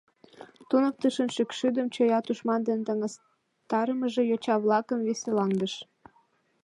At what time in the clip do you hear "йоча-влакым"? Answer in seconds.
4.31-4.99